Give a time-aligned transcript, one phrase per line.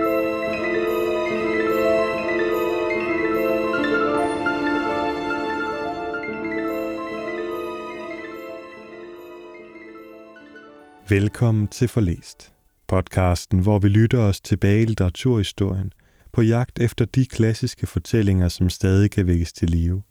[11.67, 12.53] til Forlæst,
[12.87, 15.91] podcasten, hvor vi lytter os tilbage i litteraturhistorien
[16.31, 20.03] på jagt efter de klassiske fortællinger, som stadig kan vækkes til live.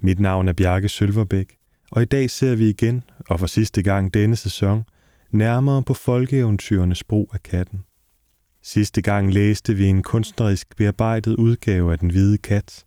[0.00, 1.56] Mit navn er Bjarke Sølverbæk,
[1.90, 4.84] og i dag ser vi igen, og for sidste gang denne sæson,
[5.30, 7.84] nærmere på folkeeventyrenes brug af katten.
[8.68, 12.84] Sidste gang læste vi en kunstnerisk bearbejdet udgave af Den Hvide Kat,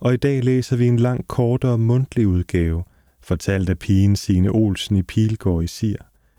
[0.00, 2.84] og i dag læser vi en langt kortere mundtlig udgave,
[3.22, 5.96] fortalt af pigen Signe Olsen i Pilgård i Sir,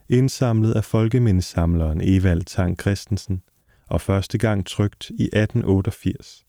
[0.10, 3.42] indsamlet af folkemindesamleren Evald Tang Christensen,
[3.88, 6.46] og første gang trygt i 1888.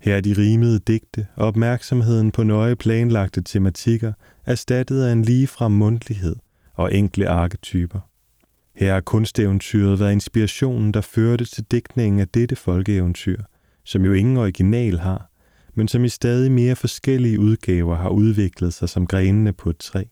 [0.00, 4.12] Her er de rimede digte og opmærksomheden på nøje planlagte tematikker
[4.46, 6.36] erstattet af en ligefrem mundtlighed
[6.74, 8.07] og enkle arketyper.
[8.78, 13.42] Her har kunsteventyret været inspirationen, der førte til digtningen af dette folkeeventyr,
[13.84, 15.30] som jo ingen original har,
[15.74, 20.04] men som i stadig mere forskellige udgaver har udviklet sig som grenene på et træ.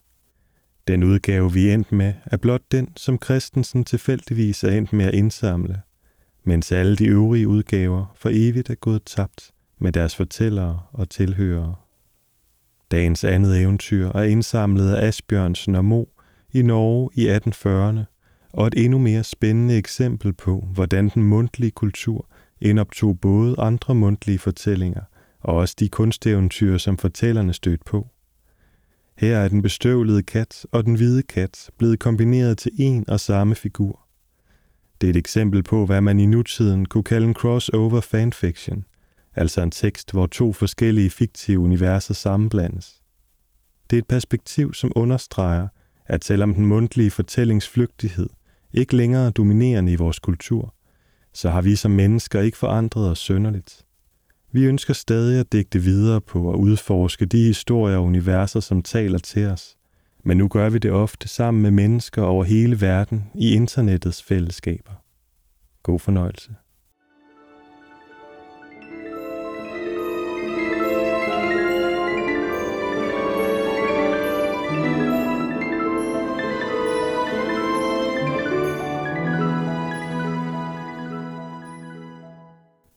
[0.89, 5.15] Den udgave, vi endte med, er blot den, som Christensen tilfældigvis er endt med at
[5.15, 5.81] indsamle,
[6.45, 11.75] mens alle de øvrige udgaver for evigt er gået tabt med deres fortællere og tilhørere.
[12.91, 16.05] Dagens andet eventyr er indsamlet af Asbjørnsen og Mo
[16.53, 18.16] i Norge i 1840'erne,
[18.57, 22.29] og et endnu mere spændende eksempel på, hvordan den mundtlige kultur
[22.61, 25.03] indoptog både andre mundtlige fortællinger
[25.41, 28.09] og også de kunsteventyr, som fortællerne stødt på.
[29.17, 33.55] Her er den bestøvlede kat og den hvide kat blevet kombineret til en og samme
[33.55, 34.01] figur.
[35.01, 38.85] Det er et eksempel på, hvad man i nutiden kunne kalde en crossover fanfiction,
[39.35, 43.03] altså en tekst, hvor to forskellige fiktive universer sammenblandes.
[43.91, 45.69] Det er et perspektiv, som understreger,
[46.07, 48.29] at selvom den mundtlige fortællingsflygtighed
[48.73, 50.75] ikke længere dominerende i vores kultur,
[51.33, 53.85] så har vi som mennesker ikke forandret os sønderligt.
[54.53, 59.19] Vi ønsker stadig at digte videre på og udforske de historier og universer, som taler
[59.19, 59.77] til os.
[60.25, 64.93] Men nu gør vi det ofte sammen med mennesker over hele verden i internettets fællesskaber.
[65.83, 66.51] God fornøjelse.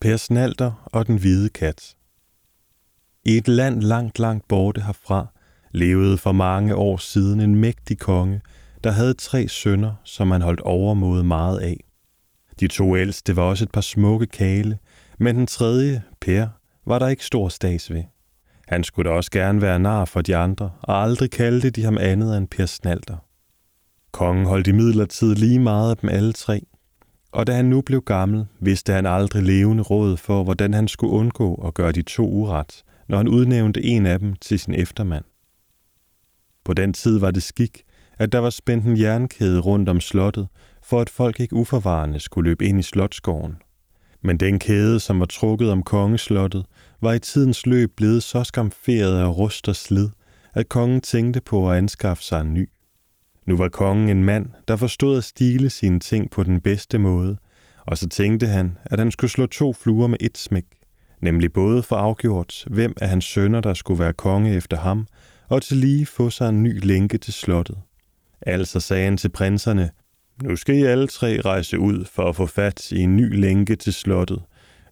[0.01, 1.95] Per Snalder og den hvide kat.
[3.25, 5.27] I et land langt, langt borte herfra
[5.71, 8.41] levede for mange år siden en mægtig konge,
[8.83, 11.83] der havde tre sønner, som han holdt overmod meget af.
[12.59, 14.77] De to ældste var også et par smukke kale,
[15.17, 16.47] men den tredje, Per,
[16.85, 18.03] var der ikke stor stas ved.
[18.67, 21.97] Han skulle da også gerne være nar for de andre, og aldrig kaldte de ham
[21.97, 23.17] andet end Per Snalder.
[24.11, 26.65] Kongen holdt i midlertid lige meget af dem alle tre,
[27.31, 31.13] og da han nu blev gammel, vidste han aldrig levende råd for, hvordan han skulle
[31.13, 35.23] undgå at gøre de to uret, når han udnævnte en af dem til sin eftermand.
[36.65, 37.83] På den tid var det skik,
[38.17, 40.47] at der var spændt en jernkæde rundt om slottet,
[40.83, 43.55] for at folk ikke uforvarende skulle løbe ind i slotsgården.
[44.21, 46.65] Men den kæde, som var trukket om kongeslottet,
[47.01, 50.09] var i tidens løb blevet så skamferet af rust og slid,
[50.53, 52.69] at kongen tænkte på at anskaffe sig en ny.
[53.49, 57.37] Nu var kongen en mand, der forstod at stile sine ting på den bedste måde,
[57.85, 60.65] og så tænkte han, at han skulle slå to fluer med et smæk,
[61.21, 65.07] nemlig både for afgjort, hvem af hans sønner, der skulle være konge efter ham,
[65.47, 67.77] og til lige få sig en ny lænke til slottet.
[68.41, 69.89] Altså sagde han til prinserne,
[70.43, 73.75] nu skal I alle tre rejse ud for at få fat i en ny lænke
[73.75, 74.41] til slottet,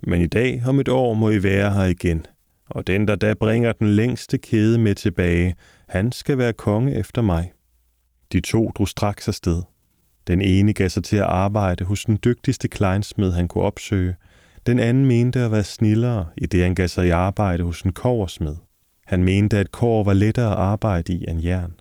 [0.03, 2.25] men i dag om et år må I være her igen,
[2.69, 5.55] og den, der da bringer den længste kæde med tilbage,
[5.87, 7.51] han skal være konge efter mig.
[8.33, 9.63] De to drog straks afsted.
[10.27, 14.15] Den ene gav sig til at arbejde hos den dygtigste kleinsmed, han kunne opsøge.
[14.65, 17.93] Den anden mente at være snillere, i det han gav sig i arbejde hos en
[17.93, 18.55] koversmed.
[19.05, 21.73] Han mente, at kår var lettere at arbejde i end jern.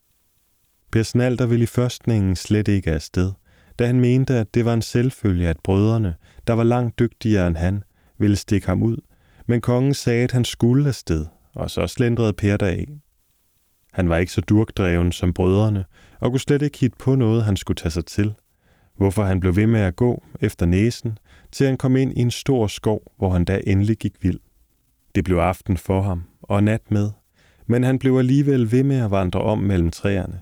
[0.92, 3.32] Per Snalder ville i førstningen slet ikke afsted,
[3.78, 6.14] da han mente, at det var en selvfølge, at brødrene,
[6.46, 7.82] der var langt dygtigere end han,
[8.18, 8.96] ville stikke ham ud,
[9.46, 12.86] men kongen sagde, at han skulle afsted, og så slendrede Per deraf.
[13.92, 15.84] Han var ikke så durkdreven som brødrene,
[16.20, 18.34] og kunne slet ikke hitte på noget, han skulle tage sig til.
[18.96, 21.18] Hvorfor han blev ved med at gå efter næsen,
[21.52, 24.40] til han kom ind i en stor skov, hvor han da endelig gik vild.
[25.14, 27.10] Det blev aften for ham, og nat med,
[27.66, 30.40] men han blev alligevel ved med at vandre om mellem træerne.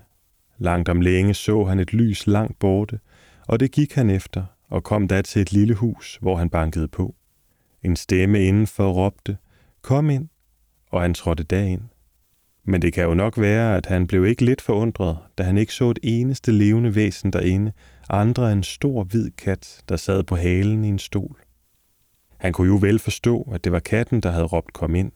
[0.57, 2.99] Langt om længe så han et lys langt borte,
[3.47, 6.87] og det gik han efter, og kom da til et lille hus, hvor han bankede
[6.87, 7.15] på.
[7.83, 9.37] En stemme indenfor råbte,
[9.81, 10.29] kom ind,
[10.91, 11.81] og han trådte derind.
[12.65, 15.73] Men det kan jo nok være, at han blev ikke lidt forundret, da han ikke
[15.73, 17.71] så et eneste levende væsen derinde,
[18.09, 21.39] andre end en stor hvid kat, der sad på halen i en stol.
[22.37, 25.11] Han kunne jo vel forstå, at det var katten, der havde råbt kom ind,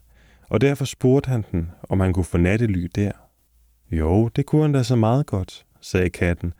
[0.50, 3.12] og derfor spurgte han den, om han kunne få nattely der.
[3.92, 6.54] Jo, det kunne han da så meget godt, sagde katten,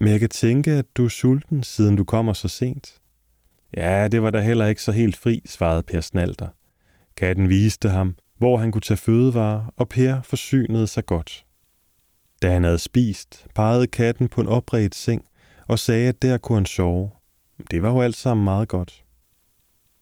[0.00, 3.00] men jeg kan tænke, at du er sulten, siden du kommer så sent.
[3.76, 6.48] Ja, det var da heller ikke så helt fri, svarede Per Snalter.
[7.16, 11.46] Katten viste ham, hvor han kunne tage fødevarer, og Per forsynede sig godt.
[12.42, 15.24] Da han havde spist, pegede katten på en opredt seng
[15.68, 17.10] og sagde, at der kunne han sove.
[17.70, 19.04] Det var jo alt sammen meget godt.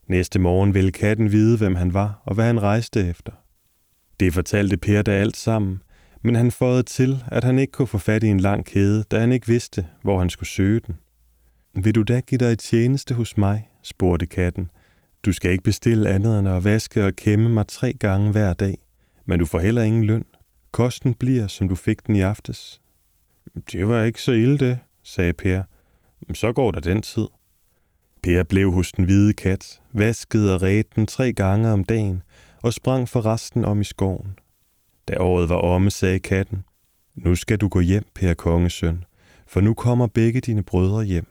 [0.07, 3.33] Næste morgen ville katten vide, hvem han var og hvad han rejste efter.
[4.21, 5.83] Det fortalte Per da alt sammen,
[6.23, 9.21] men han fåede til, at han ikke kunne få fat i en lang kæde, da
[9.21, 10.97] han ikke vidste, hvor han skulle søge den.
[11.75, 13.69] Vil du da give dig et tjeneste hos mig?
[13.83, 14.71] spurgte katten.
[15.25, 18.79] Du skal ikke bestille andet end at vaske og kæmme mig tre gange hver dag,
[19.27, 20.25] men du får heller ingen løn.
[20.71, 22.81] Kosten bliver, som du fik den i aftes.
[23.73, 25.63] Det var ikke så ille det, sagde Per.
[26.35, 27.27] Så går der den tid.
[28.23, 32.23] Per blev hos den hvide kat, vaskede og redte den tre gange om dagen
[32.63, 34.39] og sprang for resten om i skoven.
[35.09, 36.65] Da året var omme, sagde katten,
[37.15, 39.05] nu skal du gå hjem, Per Kongesøn,
[39.47, 41.27] for nu kommer begge dine brødre hjem.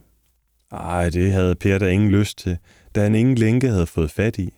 [0.71, 2.57] Ej, det havde Per da ingen lyst til,
[2.97, 4.53] da han ingen længe havde fået fat i.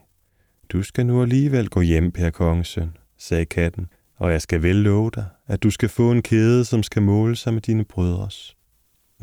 [0.69, 3.87] Du skal nu alligevel gå hjem, Per Kongesøn, sagde katten,
[4.17, 7.35] og jeg skal vel love dig, at du skal få en kæde, som skal måle
[7.35, 8.55] sig med dine brødres.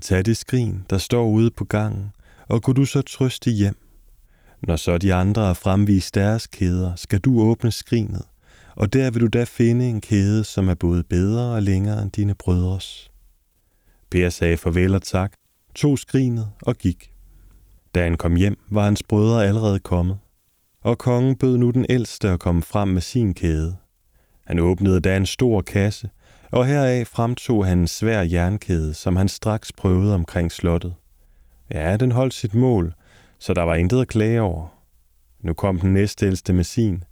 [0.00, 2.10] Tag det skrin, der står ude på gangen,
[2.48, 3.76] og gå du så trøste hjem.
[4.62, 8.22] Når så de andre har fremvist deres kæder, skal du åbne skrinet,
[8.74, 12.10] og der vil du da finde en kæde, som er både bedre og længere end
[12.10, 13.10] dine brødres.
[14.10, 15.32] Per sagde farvel og tak,
[15.74, 17.15] tog skrinet og gik.
[17.96, 20.18] Da han kom hjem, var hans brødre allerede kommet,
[20.82, 23.76] og kongen bød nu den ældste at komme frem med sin kæde.
[24.46, 26.10] Han åbnede da en stor kasse,
[26.52, 30.94] og heraf fremtog han en svær jernkæde, som han straks prøvede omkring slottet.
[31.70, 32.94] Ja, den holdt sit mål,
[33.38, 34.68] så der var intet at klage over.
[35.40, 37.04] Nu kom den næstældste med sin.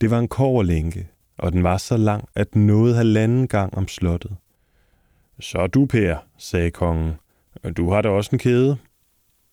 [0.00, 3.88] Det var en koverlænke, og den var så lang, at den nåede halvanden gang om
[3.88, 4.36] slottet.
[5.40, 7.14] Så du, Per, sagde kongen.
[7.76, 8.76] Du har da også en kæde.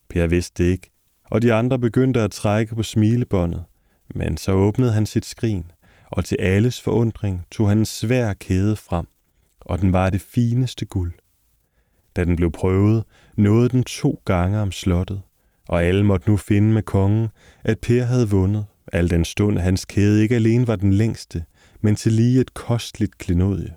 [0.09, 0.91] Per vidste det ikke,
[1.25, 3.63] og de andre begyndte at trække på smilebåndet,
[4.15, 5.65] men så åbnede han sit skrin,
[6.11, 9.07] og til alles forundring tog han en svær kæde frem,
[9.59, 11.13] og den var det fineste guld.
[12.15, 13.03] Da den blev prøvet,
[13.37, 15.21] nåede den to gange om slottet,
[15.67, 17.27] og alle måtte nu finde med kongen,
[17.63, 21.45] at Per havde vundet, al den stund hans kæde ikke alene var den længste,
[21.81, 23.75] men til lige et kostligt klenodie.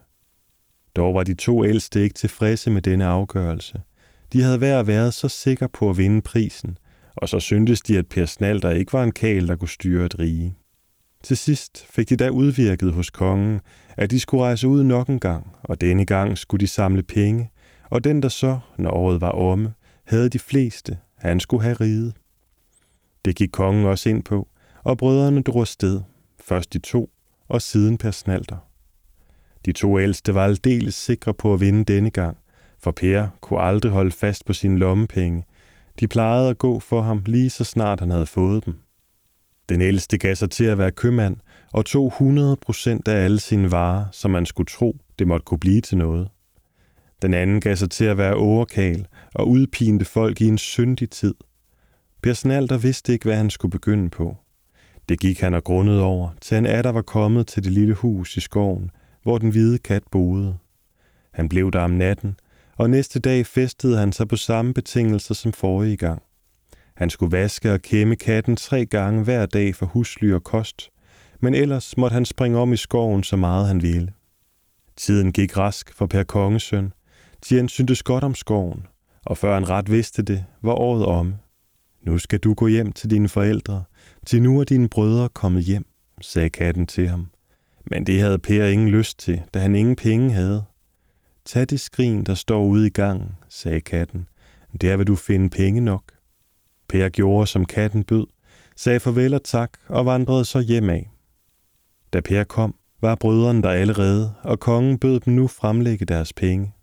[0.97, 3.81] Dog var de to ældste ikke tilfredse med denne afgørelse.
[4.33, 6.79] De havde hver været så sikre på at vinde prisen,
[7.17, 10.19] og så syntes de, at Per Snalder ikke var en kæl, der kunne styre et
[10.19, 10.57] rige.
[11.23, 13.61] Til sidst fik de da udvirket hos kongen,
[13.97, 17.51] at de skulle rejse ud nok en gang, og denne gang skulle de samle penge,
[17.91, 19.73] og den der så, når året var omme,
[20.05, 22.15] havde de fleste, han skulle have riget.
[23.25, 24.49] Det gik kongen også ind på,
[24.85, 26.01] og brødrene drog sted,
[26.41, 27.11] først de to,
[27.49, 28.69] og siden Per Snalder.
[29.65, 32.37] De to ældste var aldeles sikre på at vinde denne gang,
[32.87, 35.45] for Per kunne aldrig holde fast på sine lommepenge.
[36.01, 38.75] De plejede at gå for ham lige så snart han havde fået dem.
[39.69, 41.37] Den ældste gav sig til at være købmand
[41.73, 45.59] og tog 100 procent af alle sine varer, som man skulle tro, det måtte kunne
[45.59, 46.29] blive til noget.
[47.23, 51.35] Den anden gav sig til at være overkal og udpinte folk i en syndig tid.
[52.23, 54.37] Per Snalder vidste ikke, hvad han skulle begynde på.
[55.09, 58.37] Det gik han og grundede over, til han atter var kommet til det lille hus
[58.37, 58.91] i skoven,
[59.23, 60.57] hvor den hvide kat boede.
[61.33, 62.37] Han blev der om natten,
[62.77, 66.23] og næste dag festede han sig på samme betingelser som forrige gang.
[66.95, 70.91] Han skulle vaske og kæmme katten tre gange hver dag for husly og kost,
[71.41, 74.13] men ellers måtte han springe om i skoven så meget han ville.
[74.97, 76.93] Tiden gik rask for Per Kongesøn,
[77.51, 78.87] han syntes godt om skoven,
[79.25, 81.35] og før han ret vidste det, var året om.
[82.03, 83.85] Nu skal du gå hjem til dine forældre,
[84.27, 85.87] til nu er dine brødre kommet hjem,
[86.21, 87.31] sagde katten til ham.
[87.91, 90.65] Men det havde Per ingen lyst til, da han ingen penge havde.
[91.47, 94.29] Tag det skrin, der står ude i gangen, sagde katten.
[94.81, 96.03] Der vil du finde penge nok.
[96.89, 98.27] Per gjorde, som katten bød,
[98.77, 101.11] sagde farvel og tak og vandrede så hjem af.
[102.13, 106.75] Da Per kom, var brødrene der allerede, og kongen bød dem nu fremlægge deres penge.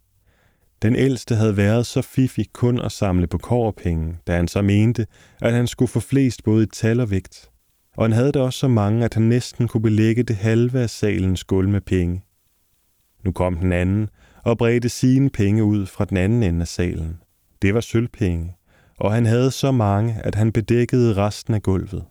[0.82, 5.08] Den ældste havde været så fiffig kun at samle på kårpenge, da han så mente,
[5.42, 7.50] at han skulle få flest både i tal og vægt.
[7.98, 10.90] Og han havde da også så mange, at han næsten kunne belægge det halve af
[10.90, 12.24] salens gulv med penge.
[13.24, 14.10] Nu kom den anden
[14.44, 17.20] og bredte sine penge ud fra den anden ende af salen.
[17.62, 18.56] Det var sølvpenge,
[19.00, 22.04] og han havde så mange, at han bedækkede resten af gulvet.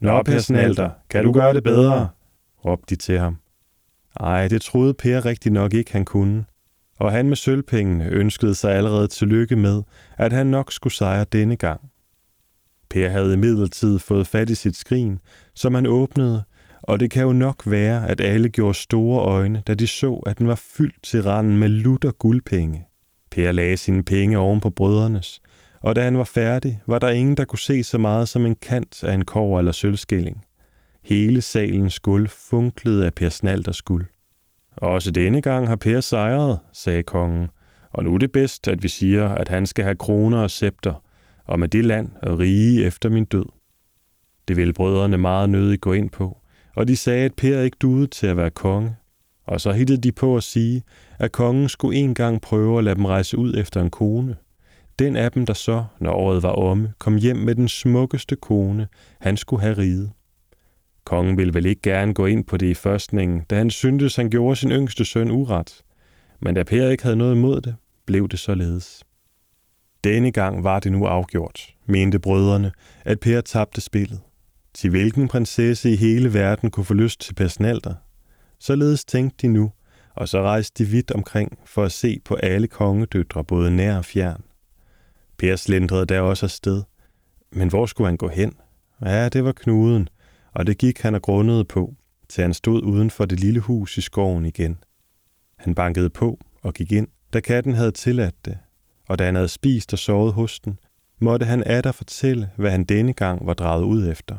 [0.00, 2.08] Nå, Per Snalter, kan du gøre det bedre?
[2.64, 3.36] råbte de til ham.
[4.20, 6.44] Ej, det troede Per rigtig nok ikke, han kunne.
[6.98, 9.82] Og han med sølvpengene ønskede sig allerede tillykke med,
[10.18, 11.80] at han nok skulle sejre denne gang.
[12.90, 15.18] Per havde imidlertid fået fat i sit skrin,
[15.54, 16.42] som han åbnede,
[16.82, 20.38] og det kan jo nok være, at alle gjorde store øjne, da de så, at
[20.38, 22.84] den var fyldt til randen med lutter guldpenge.
[23.30, 25.40] Per lagde sine penge oven på brødrenes,
[25.80, 28.54] og da han var færdig, var der ingen, der kunne se så meget som en
[28.54, 30.44] kant af en kår eller sølvskilling.
[31.04, 34.06] Hele salens guld funklede af Per Snalders guld.
[34.76, 37.48] Også denne gang har Per sejret, sagde kongen,
[37.90, 41.02] og nu er det bedst, at vi siger, at han skal have kroner og scepter,
[41.44, 43.44] og med det land og rige efter min død.
[44.48, 46.41] Det ville brødrene meget nødigt gå ind på,
[46.76, 48.96] og de sagde, at Per ikke duede til at være konge.
[49.46, 50.82] Og så hittede de på at sige,
[51.18, 54.36] at kongen skulle en gang prøve at lade dem rejse ud efter en kone.
[54.98, 58.88] Den af dem, der så, når året var omme, kom hjem med den smukkeste kone,
[59.20, 60.10] han skulle have riget.
[61.04, 64.30] Kongen ville vel ikke gerne gå ind på det i førstningen, da han syntes, han
[64.30, 65.82] gjorde sin yngste søn uret.
[66.40, 67.74] Men da Per ikke havde noget imod det,
[68.06, 69.04] blev det således.
[70.04, 72.72] Denne gang var det nu afgjort, mente brødrene,
[73.04, 74.20] at Per tabte spillet.
[74.74, 77.94] Til hvilken prinsesse i hele verden kunne få lyst til personalter?
[78.58, 79.72] Således tænkte de nu,
[80.14, 84.04] og så rejste de vidt omkring for at se på alle kongedøtre, både nær og
[84.04, 84.44] fjern.
[85.38, 86.82] Per slendrede der også afsted.
[87.52, 88.52] Men hvor skulle han gå hen?
[89.04, 90.08] Ja, det var knuden,
[90.52, 91.94] og det gik han og grundede på,
[92.28, 94.78] til han stod uden for det lille hus i skoven igen.
[95.56, 98.58] Han bankede på og gik ind, da katten havde tilladt det,
[99.08, 100.78] og da han havde spist og sovet hos den,
[101.18, 104.36] måtte han atter fortælle, hvad han denne gang var draget ud efter.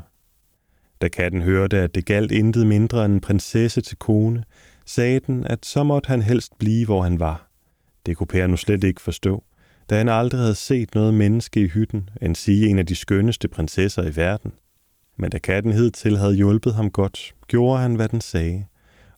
[1.04, 4.44] Da katten hørte, at det galt intet mindre end en prinsesse til kone,
[4.86, 7.50] sagde den, at så måtte han helst blive, hvor han var.
[8.06, 9.44] Det kunne Per nu slet ikke forstå,
[9.90, 13.48] da han aldrig havde set noget menneske i hytten, end sige en af de skønneste
[13.48, 14.52] prinsesser i verden.
[15.18, 18.66] Men da katten hidtil havde hjulpet ham godt, gjorde han, hvad den sagde,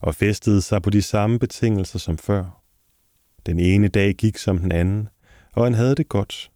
[0.00, 2.62] og festede sig på de samme betingelser som før.
[3.46, 5.08] Den ene dag gik som den anden,
[5.52, 6.50] og han havde det godt.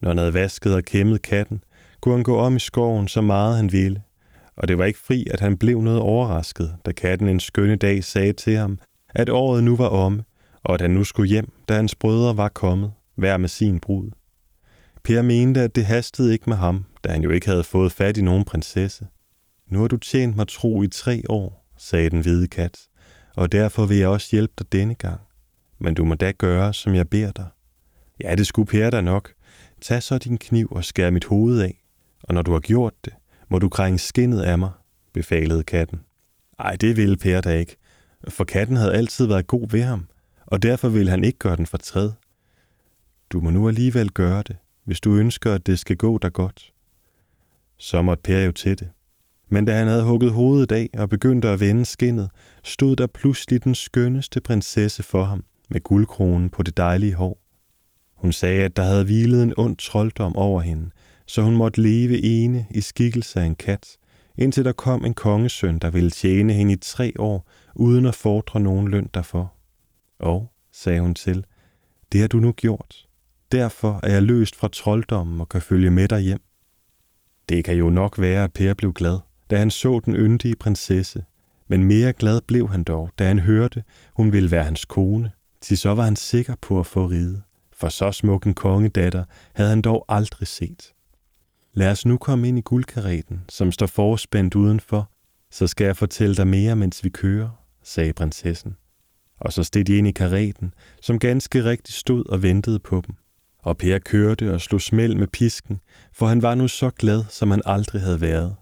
[0.00, 1.64] Når han havde vasket og kæmmet katten,
[2.00, 4.02] kunne han gå om i skoven så meget han ville,
[4.56, 8.04] og det var ikke fri, at han blev noget overrasket, da katten en skønne dag
[8.04, 8.78] sagde til ham,
[9.14, 10.24] at året nu var omme,
[10.62, 14.10] og at han nu skulle hjem, da hans brødre var kommet, hver med sin brud.
[15.04, 18.16] Per mente, at det hastede ikke med ham, da han jo ikke havde fået fat
[18.16, 19.06] i nogen prinsesse.
[19.70, 22.78] Nu har du tjent mig tro i tre år, sagde den hvide kat,
[23.36, 25.20] og derfor vil jeg også hjælpe dig denne gang.
[25.78, 27.46] Men du må da gøre, som jeg beder dig.
[28.20, 29.32] Ja, det skulle Per da nok.
[29.80, 31.82] Tag så din kniv og skær mit hoved af,
[32.22, 33.12] og når du har gjort det,
[33.48, 34.70] må du krænge skinnet af mig,
[35.12, 36.00] befalede katten.
[36.58, 37.76] Ej, det ville Per da ikke,
[38.28, 40.08] for katten havde altid været god ved ham,
[40.46, 42.10] og derfor ville han ikke gøre den fortræd.
[43.30, 46.72] Du må nu alligevel gøre det, hvis du ønsker, at det skal gå dig godt.
[47.78, 48.88] Så måtte Per jo til det.
[49.48, 52.30] Men da han havde hugget hovedet af og begyndte at vende skinnet,
[52.64, 57.38] stod der pludselig den skønneste prinsesse for ham med guldkronen på det dejlige hår.
[58.14, 60.90] Hun sagde, at der havde hvilet en ond trolddom over hende,
[61.26, 63.96] så hun måtte leve ene i skikkelse af en kat,
[64.38, 68.60] indtil der kom en kongesøn, der ville tjene hende i tre år, uden at fordre
[68.60, 69.52] nogen løn derfor.
[70.18, 71.44] Og, sagde hun til,
[72.12, 73.06] det har du nu gjort.
[73.52, 76.42] Derfor er jeg løst fra trolddommen og kan følge med dig hjem.
[77.48, 79.18] Det kan jo nok være, at Per blev glad,
[79.50, 81.24] da han så den yndige prinsesse,
[81.68, 85.30] men mere glad blev han dog, da han hørte, hun ville være hans kone,
[85.60, 87.42] til så var han sikker på at få ride,
[87.72, 90.92] for så smuk en kongedatter havde han dog aldrig set.
[91.78, 95.10] Lad os nu komme ind i guldkareten, som står forspændt udenfor,
[95.50, 97.48] så skal jeg fortælle dig mere, mens vi kører,
[97.82, 98.76] sagde prinsessen.
[99.40, 103.14] Og så steg de ind i kareten, som ganske rigtigt stod og ventede på dem.
[103.58, 105.80] Og Per kørte og slog smæld med pisken,
[106.12, 108.56] for han var nu så glad, som han aldrig havde været.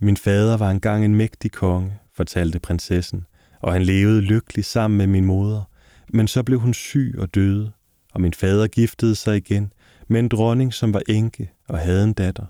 [0.00, 3.26] Min fader var engang en mægtig konge, fortalte prinsessen,
[3.60, 5.62] og han levede lykkelig sammen med min moder,
[6.08, 7.72] men så blev hun syg og døde,
[8.14, 9.72] og min fader giftede sig igen
[10.08, 12.46] med en dronning, som var enke og havde en datter.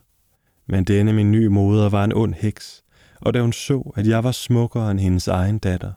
[0.67, 2.85] Men denne min nye moder var en ond heks,
[3.21, 5.93] og da hun så, at jeg var smukkere end hendes egen datter,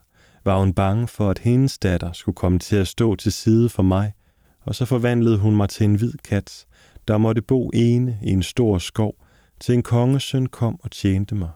[0.45, 3.83] var hun bange for, at hendes datter skulle komme til at stå til side for
[3.83, 4.13] mig,
[4.61, 6.65] og så forvandlede hun mig til en hvid kat,
[7.07, 9.15] der måtte bo ene i en stor skov,
[9.59, 11.49] til en kongesøn kom og tjente mig.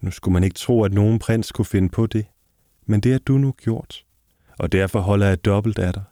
[0.00, 2.26] Nu skulle man ikke tro, at nogen prins kunne finde på det,
[2.86, 4.04] men det har du nu gjort,
[4.58, 6.02] og derfor holder jeg dobbelt af dig.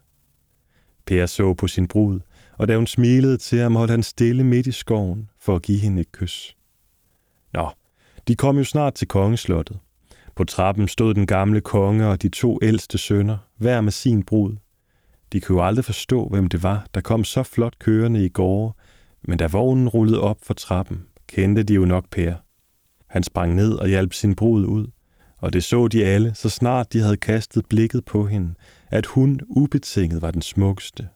[1.07, 2.21] Per så på sin brud,
[2.61, 5.79] og da hun smilede til ham, holdt han stille midt i skoven for at give
[5.79, 6.57] hende et kys.
[7.53, 7.71] Nå,
[8.29, 9.79] de kom jo snart til kongeslottet.
[10.37, 14.57] På trappen stod den gamle konge og de to ældste sønner, hver med sin brud.
[15.33, 18.81] De kunne jo aldrig forstå, hvem det var, der kom så flot kørende i går,
[19.23, 22.35] men da vognen rullede op for trappen, kendte de jo nok Per.
[23.07, 24.87] Han sprang ned og hjalp sin brud ud,
[25.39, 28.55] Og det så de alle, så snart de havde kastet blikket på hende,
[28.89, 31.09] at hun ubetinget var den smukkeste.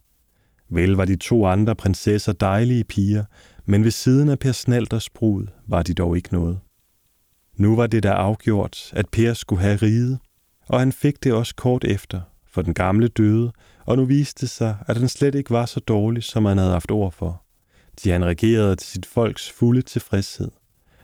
[0.71, 3.25] Vel var de to andre prinsesser dejlige piger,
[3.65, 6.61] men ved siden af Per Snalders brud var de dog ikke noget.
[7.57, 10.19] Nu var det da afgjort, at Per skulle have riget,
[10.69, 13.53] og han fik det også kort efter, for den gamle døde,
[13.87, 16.73] og nu viste det sig, at han slet ikke var så dårlig, som han havde
[16.73, 17.45] haft ord for.
[18.05, 20.51] De han regerede til sit folks fulde tilfredshed,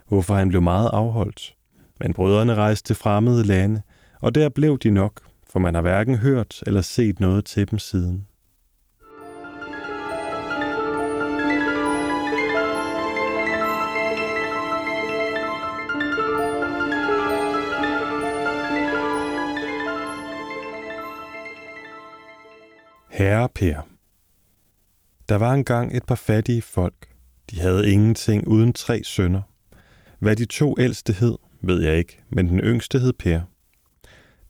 [0.08, 1.54] hvorfor han blev meget afholdt.
[2.00, 3.82] Men brødrene rejste til fremmede lande,
[4.20, 7.78] og der blev de nok, for man har hverken hørt eller set noget til dem
[7.78, 8.26] siden.
[23.20, 23.88] Herre Per.
[25.28, 27.08] Der var engang et par fattige folk.
[27.50, 29.42] De havde ingenting uden tre sønner.
[30.18, 33.40] Hvad de to ældste hed, ved jeg ikke, men den yngste hed Per.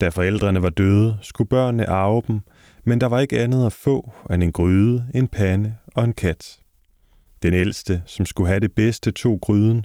[0.00, 2.40] Da forældrene var døde, skulle børnene arve dem,
[2.84, 6.60] men der var ikke andet at få end en gryde, en pande og en kat.
[7.42, 9.84] Den ældste, som skulle have det bedste, tog gryden.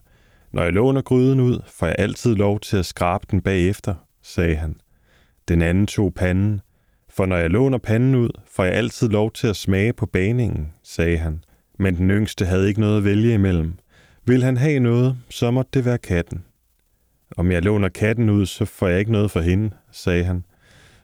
[0.51, 4.55] Når jeg låner gryden ud, får jeg altid lov til at skrabe den bagefter, sagde
[4.55, 4.75] han.
[5.47, 6.61] Den anden tog panden,
[7.15, 10.73] for når jeg låner panden ud, får jeg altid lov til at smage på baningen,
[10.83, 11.43] sagde han.
[11.79, 13.73] Men den yngste havde ikke noget at vælge imellem.
[14.25, 16.43] Vil han have noget, så måtte det være katten.
[17.37, 20.45] Om jeg låner katten ud, så får jeg ikke noget for hende, sagde han.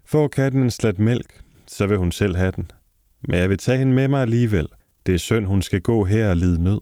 [0.06, 2.72] Får katten en slat mælk, så vil hun selv have den.
[3.28, 4.68] Men jeg vil tage hende med mig alligevel.
[5.06, 6.82] Det er synd, hun skal gå her og lide nød.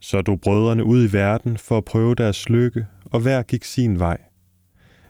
[0.00, 3.98] Så du brødrene ud i verden for at prøve deres lykke, og hver gik sin
[3.98, 4.18] vej.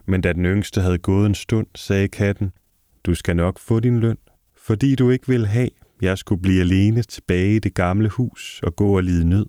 [0.07, 2.52] Men da den yngste havde gået en stund, sagde katten,
[3.07, 4.19] du skal nok få din løn,
[4.57, 5.69] fordi du ikke vil have,
[6.03, 9.47] jeg skulle blive alene tilbage i det gamle hus og gå og lide nød.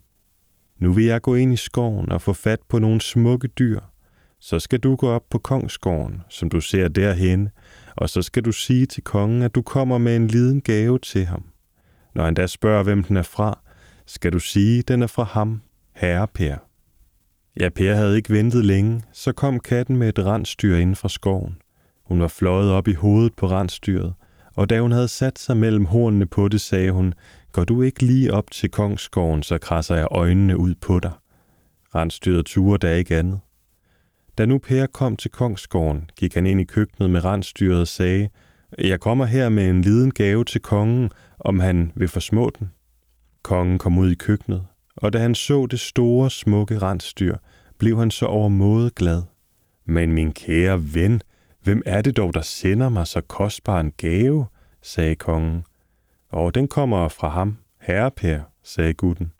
[0.79, 3.79] Nu vil jeg gå ind i skoven og få fat på nogle smukke dyr.
[4.39, 7.49] Så skal du gå op på kongsgården, som du ser derhen,
[7.95, 11.25] og så skal du sige til kongen, at du kommer med en liden gave til
[11.25, 11.45] ham.
[12.15, 13.59] Når han da spørger, hvem den er fra,
[14.05, 15.61] skal du sige, at den er fra ham,
[15.95, 16.57] herre Per.
[17.59, 21.57] Ja, Per havde ikke ventet længe, så kom katten med et rensdyr ind fra skoven.
[22.13, 24.13] Hun var fløjet op i hovedet på rensdyret,
[24.55, 27.13] og da hun havde sat sig mellem hornene på det, sagde hun,
[27.51, 31.11] Går du ikke lige op til kongsgården, så krasser jeg øjnene ud på dig.
[31.95, 33.39] Rensdyret turde da ikke andet.
[34.37, 38.29] Da nu Per kom til kongsgården, gik han ind i køkkenet med rensdyret og sagde,
[38.79, 42.71] Jeg kommer her med en liden gave til kongen, om han vil forsmå den.
[43.43, 47.37] Kongen kom ud i køkkenet, og da han så det store, smukke rensdyr,
[47.77, 49.21] blev han så overmåde glad.
[49.85, 51.21] Men min kære ven,
[51.63, 54.45] Hvem er det dog, der sender mig så kostbar en gave?
[54.81, 55.63] sagde kongen.
[56.29, 59.31] Og den kommer fra ham, herre Per, sagde gutten.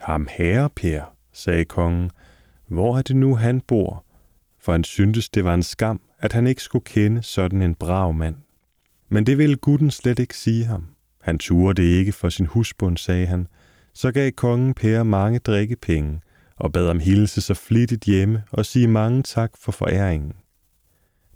[0.00, 1.02] Ham herre Per,
[1.32, 2.10] sagde kongen.
[2.68, 4.04] Hvor er det nu, han bor?
[4.60, 8.12] For han syntes, det var en skam, at han ikke skulle kende sådan en brav
[8.12, 8.36] mand.
[9.08, 10.86] Men det ville gutten slet ikke sige ham.
[11.22, 13.46] Han turde det ikke for sin husbund, sagde han.
[13.94, 16.20] Så gav kongen Per mange drikkepenge,
[16.56, 20.32] og bad ham hilse så flittigt hjemme og sige mange tak for foræringen.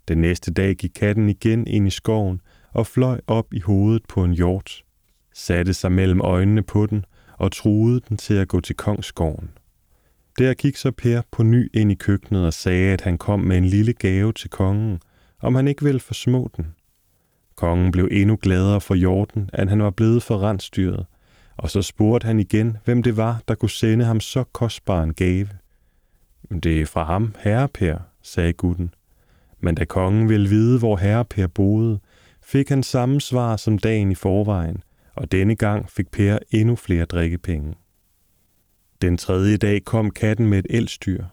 [0.09, 2.41] Den næste dag gik katten igen ind i skoven
[2.73, 4.83] og fløj op i hovedet på en hjort,
[5.35, 7.05] satte sig mellem øjnene på den
[7.38, 9.51] og truede den til at gå til kongsgården.
[10.38, 13.59] Der gik så Per på ny ind i køkkenet og sagde, at han kom med
[13.59, 15.01] en lille gave til kongen,
[15.41, 16.67] om han ikke ville forsmå den.
[17.57, 21.07] Kongen blev endnu gladere for hjorten, at han var blevet for rensdyret,
[21.57, 25.15] og så spurgte han igen, hvem det var, der kunne sende ham så kostbar en
[25.15, 25.49] gave.
[26.62, 28.95] Det er fra ham, herre Per, sagde gutten.
[29.62, 32.01] Men da kongen ville vide, hvor herre Per boede,
[32.42, 34.83] fik han samme svar som dagen i forvejen,
[35.14, 37.75] og denne gang fik Per endnu flere drikkepenge.
[39.03, 41.25] Den tredje dag kom katten med et elstyr.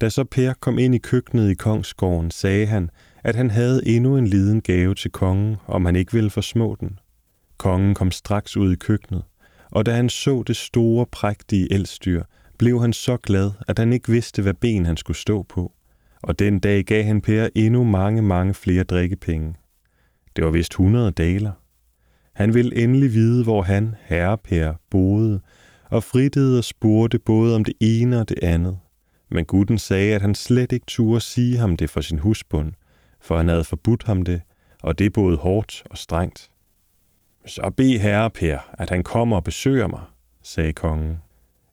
[0.00, 2.90] Da så Per kom ind i køkkenet i kongsgården, sagde han,
[3.24, 6.98] at han havde endnu en liden gave til kongen, om han ikke ville forsmå den.
[7.58, 9.22] Kongen kom straks ud i køkkenet,
[9.70, 12.22] og da han så det store, prægtige elstyr,
[12.58, 15.73] blev han så glad, at han ikke vidste, hvad ben han skulle stå på
[16.24, 19.54] og den dag gav han Per endnu mange, mange flere drikkepenge.
[20.36, 21.52] Det var vist 100 daler.
[22.32, 25.40] Han ville endelig vide, hvor han, herre Per, boede,
[25.90, 28.78] og fritede og spurgte både om det ene og det andet.
[29.30, 32.72] Men gutten sagde, at han slet ikke turde sige ham det for sin husbund,
[33.20, 34.40] for han havde forbudt ham det,
[34.82, 36.50] og det både hårdt og strengt.
[37.46, 40.00] Så bed herre Per, at han kommer og besøger mig,
[40.42, 41.18] sagde kongen.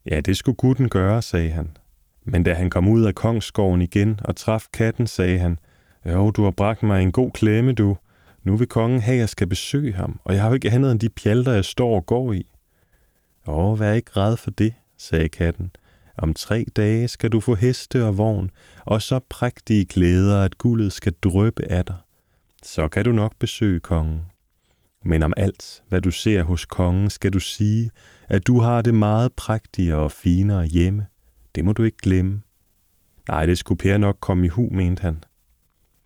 [0.05, 1.77] Ja, det skulle gutten gøre, sagde han.
[2.25, 5.59] Men da han kom ud af kongsgården igen og traf katten, sagde han,
[6.05, 7.97] Jo, du har bragt mig en god klemme, du.
[8.43, 10.91] Nu vil kongen have, at jeg skal besøge ham, og jeg har jo ikke andet
[10.91, 12.51] end de pjalter, jeg står og går i.
[13.47, 15.71] Åh, vær ikke red for det, sagde katten,
[16.17, 18.51] Om tre dage skal du få heste og vogn,
[18.85, 21.95] og så prægtige klæder, at guldet skal drøbe af dig.
[22.63, 24.21] Så kan du nok besøge kongen.
[25.05, 27.91] Men om alt, hvad du ser hos kongen, skal du sige,
[28.29, 31.05] at du har det meget prægtigere og finere hjemme.
[31.55, 32.41] Det må du ikke glemme.
[33.27, 35.23] Nej, det skulle Per nok komme i hu, mente han.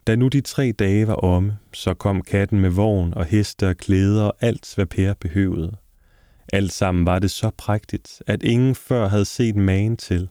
[0.07, 3.77] Da nu de tre dage var omme, så kom katten med vogn og heste og
[3.77, 5.77] klæder og alt, hvad Per behøvede.
[6.53, 10.29] Alt sammen var det så prægtigt, at ingen før havde set magen til.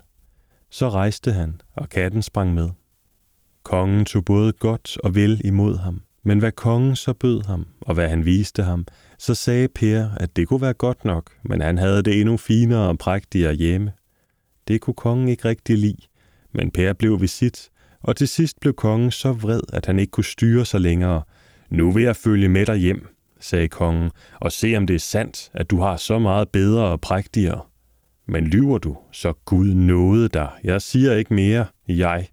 [0.71, 2.71] Så rejste han, og katten sprang med.
[3.63, 7.95] Kongen tog både godt og vel imod ham, men hvad kongen så bød ham, og
[7.95, 8.87] hvad han viste ham,
[9.19, 12.89] så sagde Per, at det kunne være godt nok, men han havde det endnu finere
[12.89, 13.93] og prægtigere hjemme.
[14.69, 16.03] Det kunne kongen ikke rigtig lide,
[16.53, 20.11] men Per blev ved sit, og til sidst blev kongen så vred, at han ikke
[20.11, 21.23] kunne styre sig længere.
[21.71, 23.09] Nu vil jeg følge med dig hjem,
[23.41, 27.01] sagde kongen, og se om det er sandt, at du har så meget bedre og
[27.01, 27.61] prægtigere.
[28.27, 30.51] Men lyver du, så Gud nåede dig.
[30.65, 32.29] Jeg siger ikke mere, jeg.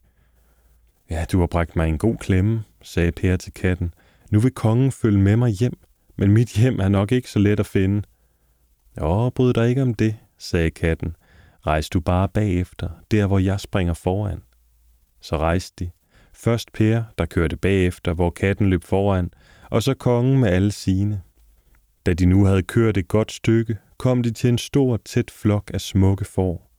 [1.10, 3.94] Ja, du har bragt mig en god klemme, sagde Per til katten.
[4.32, 5.78] Nu vil kongen følge med mig hjem,
[6.18, 8.02] men mit hjem er nok ikke så let at finde.
[9.02, 11.16] Åh, bryd dig ikke om det, sagde katten.
[11.68, 14.42] Rejs du bare bagefter, der hvor jeg springer foran.
[15.22, 15.92] Så rejste de.
[16.34, 19.32] Først Per, der kørte bagefter, hvor katten løb foran,
[19.70, 21.22] og så kongen med alle sine.
[22.06, 25.72] Da de nu havde kørt et godt stykke, kom de til en stor, tæt flok
[25.74, 26.72] af smukke får.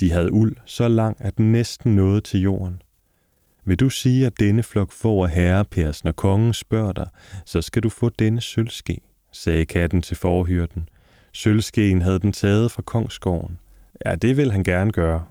[0.00, 2.82] De havde uld så lang, at den næsten nåede til jorden.
[3.64, 7.08] Vil du sige, at denne flok får er herrepærs, når kongen spørger dig,
[7.44, 9.00] så skal du få denne sølvske,
[9.32, 10.88] sagde katten til forhyrten.
[11.32, 13.58] Sølvskeen havde den taget fra kongsgården.
[14.04, 15.24] Ja, det vil han gerne gøre.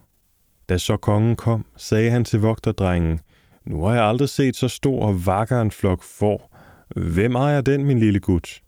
[0.70, 3.20] Da så kongen kom, sagde han til vogterdrengen,
[3.66, 6.58] nu har jeg aldrig set så stor og vakker en flok får.
[6.96, 8.62] Hvem ejer den, min lille gut?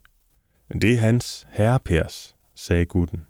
[0.82, 3.20] Det er hans herrepærs, sagde gutten.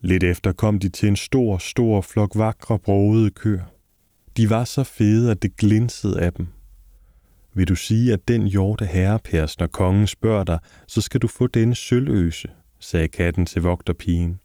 [0.00, 3.64] Lidt efter kom de til en stor, stor flok vakre brogede køer.
[4.36, 6.46] De var så fede, at det glinsede af dem.
[7.54, 11.46] Vil du sige, at den hjorte herrepærs, når kongen spørger dig, så skal du få
[11.46, 12.48] denne sølvøse,
[12.78, 14.40] sagde katten til vogterpigen.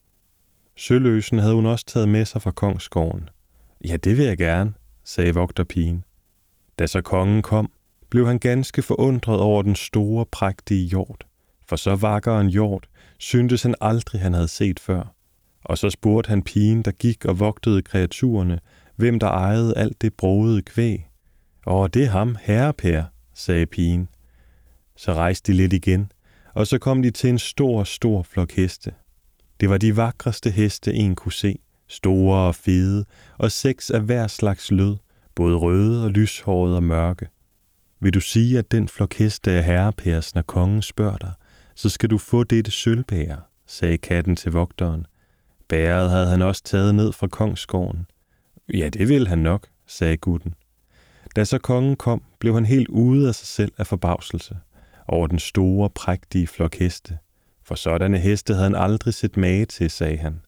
[0.78, 3.30] Søløsen havde hun også taget med sig fra kongsgården.
[3.88, 6.04] Ja, det vil jeg gerne, sagde vogterpigen.
[6.80, 7.72] Da så kongen kom,
[8.10, 11.26] blev han ganske forundret over den store, prægtige hjort.
[11.68, 15.14] For så vakker en hjort syntes han aldrig, han havde set før.
[15.64, 18.60] Og så spurgte han pigen, der gik og vogtede kreaturerne,
[18.96, 21.08] hvem der ejede alt det brogede kvæg.
[21.66, 24.10] Og det er ham, herrepær, sagde pigen.
[24.98, 26.12] Så rejste de lidt igen,
[26.54, 28.94] og så kom de til en stor, stor flok heste.
[29.60, 33.06] Det var de vakreste heste, en kunne se, store og fede,
[33.38, 34.96] og seks af hver slags lød,
[35.36, 37.28] både røde og lyshårede og mørke.
[38.00, 41.34] Vil du sige, at den flok heste er herrepærs, når kongen spørger dig,
[41.76, 45.06] så skal du få dette sølvbær, sagde katten til vogteren.
[45.70, 48.06] Bæret havde han også taget ned fra kongsgården.
[48.74, 50.54] Ja, det vil han nok, sagde gutten.
[51.36, 54.58] Da så kongen kom, blev han helt ude af sig selv af forbavselse
[55.08, 57.18] over den store, prægtige flok heste.
[57.65, 60.41] For sådanne heste havde han aldrig set mage til, sagde han.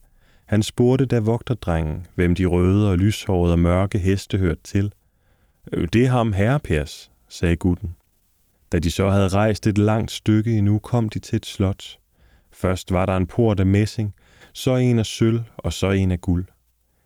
[0.46, 4.94] Han spurgte da vogterdrengen, hvem de røde og lyshårede og mørke heste hørte til.
[5.74, 7.96] Øh, det er ham herrepærs, sagde gutten.
[8.72, 12.00] Da de så havde rejst et langt stykke endnu, kom de til et slot.
[12.52, 14.14] Først var der en port af messing,
[14.54, 16.46] så en af sølv og så en af guld.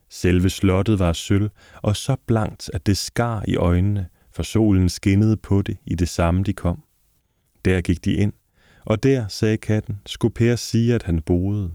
[0.09, 1.49] Selve slottet var sølv,
[1.81, 6.09] og så blankt, at det skar i øjnene, for solen skinnede på det i det
[6.09, 6.83] samme, de kom.
[7.65, 8.33] Der gik de ind,
[8.85, 11.71] og der, sagde katten, skulle Per sige, at han boede.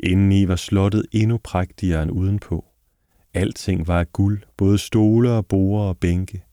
[0.00, 2.64] Indeni var slottet endnu prægtigere end udenpå.
[3.34, 6.44] Alting var af guld, både stole og borde og bænke.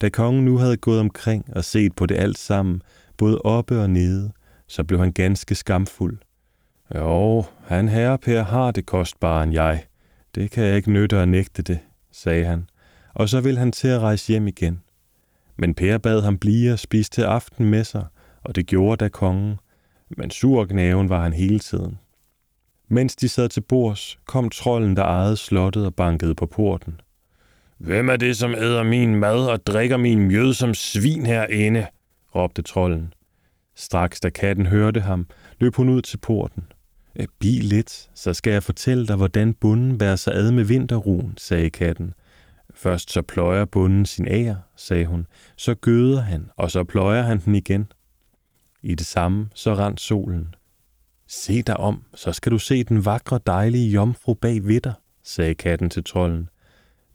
[0.00, 2.82] Da kongen nu havde gået omkring og set på det alt sammen,
[3.16, 4.32] både oppe og nede,
[4.66, 6.18] så blev han ganske skamfuld.
[6.94, 9.84] Jo, han herre Per har det kostbare end jeg.
[10.34, 11.78] Det kan jeg ikke nytte at nægte det,
[12.12, 12.68] sagde han,
[13.14, 14.82] og så ville han til at rejse hjem igen.
[15.56, 18.04] Men Per bad ham blive og spise til aften med sig,
[18.48, 19.58] og det gjorde da kongen,
[20.16, 21.98] men sur gnaven var han hele tiden.
[22.88, 27.00] Mens de sad til bords, kom trolden, der ejede slottet og bankede på porten.
[27.78, 31.86] Hvem er det, som æder min mad og drikker min mjød som svin herinde?
[32.34, 33.12] råbte trolden.
[33.76, 35.26] Straks da katten hørte ham,
[35.58, 36.64] løb hun ud til porten.
[37.16, 41.34] Eh, Bi lidt, så skal jeg fortælle dig, hvordan bunden bærer sig ad med vinterruen,
[41.38, 42.14] sagde katten.
[42.74, 45.26] Først så pløjer bunden sin ære, sagde hun.
[45.56, 47.92] Så gøder han, og så pløjer han den igen.
[48.82, 50.54] I det samme så rent solen.
[51.26, 55.54] Se dig om, så skal du se den vakre, dejlige jomfru bag ved dig, sagde
[55.54, 56.48] katten til trolden.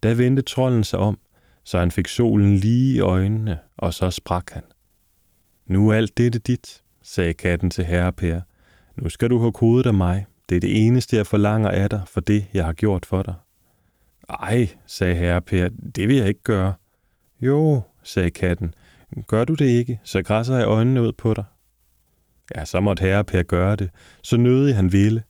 [0.03, 1.19] Da vendte trolden sig om,
[1.63, 4.63] så han fik solen lige i øjnene, og så sprak han.
[5.65, 8.41] Nu er alt dette dit, sagde katten til herre Per.
[8.95, 10.25] Nu skal du have kodet af mig.
[10.49, 13.35] Det er det eneste, jeg forlanger af dig for det, jeg har gjort for dig.
[14.29, 16.73] Ej, sagde herre Per, det vil jeg ikke gøre.
[17.41, 18.73] Jo, sagde katten,
[19.27, 21.43] gør du det ikke, så græsser jeg øjnene ud på dig.
[22.55, 23.89] Ja, så måtte herre Per gøre det,
[24.23, 25.23] så nødig han ville.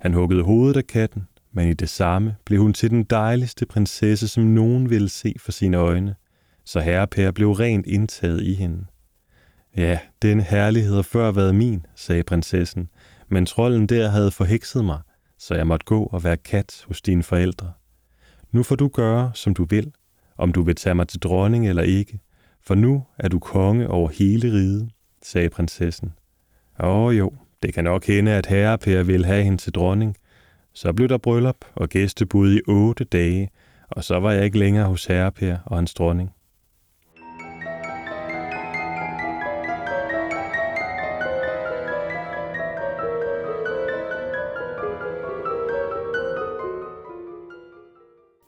[0.00, 4.28] Han huggede hovedet af katten, men i det samme blev hun til den dejligste prinsesse,
[4.28, 6.14] som nogen ville se for sine øjne,
[6.64, 8.84] så herre Per blev rent indtaget i hende.
[9.76, 12.88] Ja, den herlighed har før været min, sagde prinsessen,
[13.28, 15.00] men trolden der havde forhekset mig,
[15.38, 17.72] så jeg måtte gå og være kat hos dine forældre.
[18.52, 19.92] Nu får du gøre, som du vil,
[20.36, 22.20] om du vil tage mig til dronning eller ikke,
[22.68, 24.90] for nu er du konge over hele riget,
[25.22, 26.12] sagde prinsessen.
[26.80, 30.16] Åh jo, det kan nok hende, at herre Per vil have hende til dronning.
[30.72, 33.50] Så blev der bryllup og gæstebud i otte dage,
[33.90, 36.30] og så var jeg ikke længere hos herre Per og hans dronning.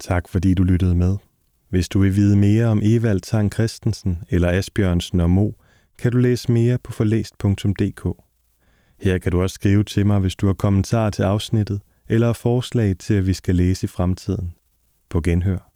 [0.00, 1.29] Tak fordi du lyttede med.
[1.70, 5.50] Hvis du vil vide mere om Evald Tang Christensen eller Asbjørnsen og Mo,
[5.98, 8.08] kan du læse mere på forlæst.dk.
[9.00, 12.98] Her kan du også skrive til mig, hvis du har kommentarer til afsnittet eller forslag
[12.98, 14.52] til, at vi skal læse i fremtiden.
[15.10, 15.69] På genhør.